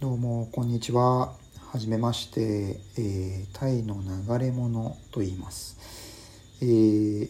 [0.00, 1.32] どうもこんにちは。
[1.72, 5.78] はじめまして、えータイの流れ物と言います。
[6.60, 7.28] えー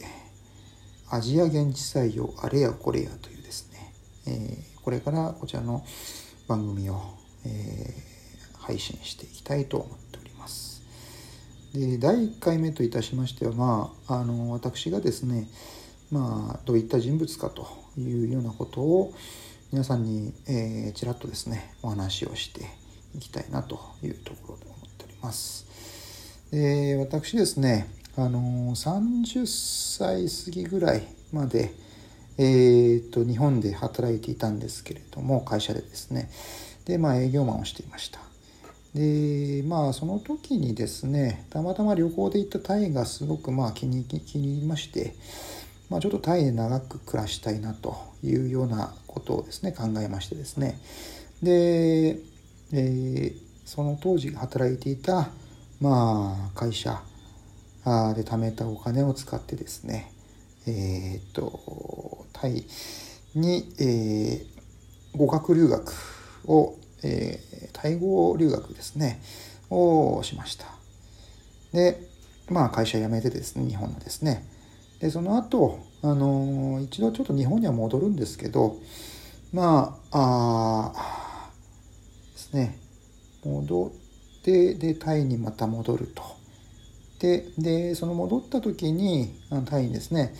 [1.10, 3.92] アジア現地採用あれやこれやというですね、
[4.26, 5.84] えーこれからこちらの
[6.48, 7.00] 番組を、
[7.46, 7.94] え
[8.58, 10.82] 配信していきたいと思っております。
[11.74, 15.48] で第1回目といたしましては、まあ、あの私がですね、
[16.10, 19.12] まあ、どういった人物かというようなことを
[19.72, 22.62] 皆さんに、えーちらっとですねお話をして
[23.14, 25.66] いきたいなというところで思っております。
[26.50, 31.74] で私ですねあの30歳過ぎぐらいまで、
[32.38, 36.30] えー、と日本で働いていたんですけれども会社でですね
[36.84, 38.20] でまあ営業マンをしていました。
[38.94, 45.16] でまあその時にですねたまたま旅行で行ったタイがすごくまあ気に気に入りまして、
[45.94, 50.76] まあ、ちょっとタイで長く暮らしたいなというようなことをですね考えましてですね。
[51.40, 52.18] で、
[52.72, 55.30] えーその当時働いていた
[55.80, 57.00] まあ会社
[57.84, 60.12] で貯めたお金を使ってですね
[60.66, 62.64] えーっとタイ
[63.36, 65.94] に、えー語学留学
[66.46, 69.22] を、えータイ語留学ですね
[69.70, 70.66] をしました。
[71.72, 72.00] で
[72.50, 74.44] まあ会社辞めてですね日本のですね。
[75.00, 78.76] でその後あの一度ちょっと日本には戻るんですけど
[79.52, 82.78] まああーですね。
[83.44, 86.22] 戻ってでタイにまた戻ると。
[87.18, 90.34] ででその戻った時にあのタイにですね、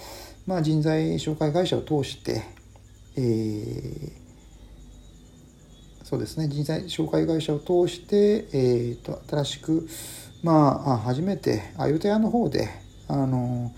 [0.46, 2.42] まあ、人材紹介会社を通して、
[3.16, 4.24] えー
[6.04, 9.88] そうですね人材紹介会社を通して、えー、と新しく
[10.42, 12.68] まあ初めてアユタヤの方で
[13.08, 13.72] あの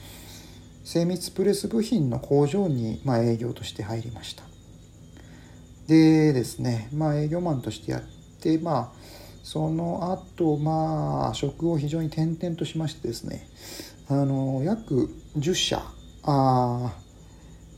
[0.86, 4.44] 精密プレス部品の工場に、まあ、営業として入りました。
[5.88, 8.02] でですねまあ営業マンとしてやっ
[8.40, 8.98] てまあ
[9.42, 13.48] その後まあ職を非常に転々としましてですね
[14.08, 15.82] あの約10社
[16.22, 16.92] あ、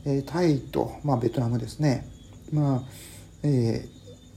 [0.05, 2.07] えータイと、まあ、ベトナムですね
[2.53, 2.81] まあ
[3.41, 3.87] え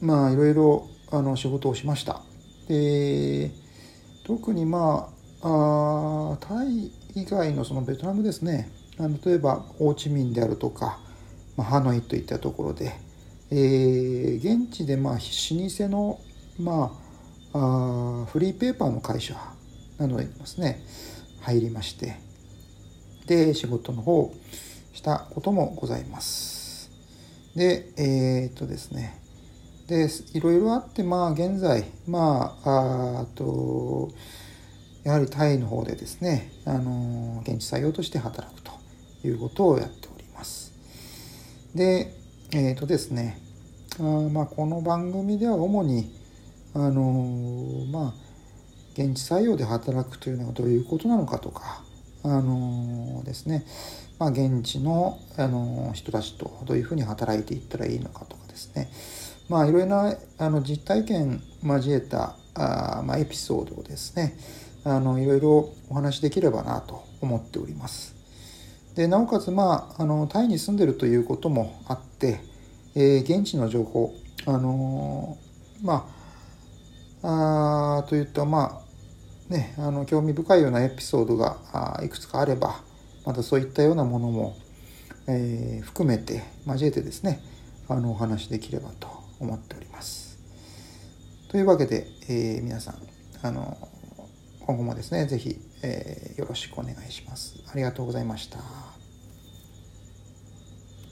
[0.00, 2.22] ーまあいろいろあの仕事をしました。
[2.68, 3.50] で
[4.24, 8.70] 特にまああタイ以外のそのベトナムですね。
[8.98, 10.98] あの例えばホーチミンであるとか、
[11.56, 12.92] まあ、ハノイといったところで、
[13.50, 16.20] えー現地でまあ老舗の、
[16.60, 16.92] ま
[17.52, 19.34] あ、あフリーペーパーの会社
[19.98, 20.82] などにですね。
[21.40, 22.16] 入りまして。
[23.26, 24.32] で仕事の方
[24.92, 26.90] したこともございます。
[27.56, 29.18] でえーっとですね。
[29.88, 34.10] でいろいろあってまあ現在まああと
[35.04, 38.70] やはりタイの方でですね、あの現地採用として働くと
[39.24, 40.72] いうことをやっております。
[41.74, 42.14] で、
[42.52, 43.38] えっ、とですね、
[43.98, 46.14] あまあ、この番組では主に、
[46.74, 48.14] あのまあ、
[48.94, 51.82] 現地採用で働くというのはどういうことなのかとか、
[52.22, 53.64] あのですね、
[54.20, 58.88] まあ、現地の、あの人たちとどういうふうに働いていったらいいのかとかですね、
[59.48, 64.36] まあ、いろいろなあの実体験交えたあ、まあ、エピソードをですね
[64.84, 68.14] あのいろいろお話しできればなと思っております。
[68.94, 72.40] でなおかつ、まあ、あのタイに住んでるということもあって、
[72.94, 74.14] えー現地の情報、
[74.46, 76.08] あのーま
[77.22, 78.82] ああといった、ま
[79.50, 82.80] あね、あの興味深いようなエピソードがあーいくつかあれば
[83.24, 84.56] またそういったようなものも、
[85.28, 87.40] えー含めて交えてですね
[87.88, 89.08] あのお話しできればと
[89.40, 90.38] 思っております。
[91.48, 92.96] というわけで、えー皆さん
[93.42, 93.76] あの
[94.66, 97.62] 今後もですね是非、えーよろしくお願いします。
[97.70, 99.01] ありがとうございました。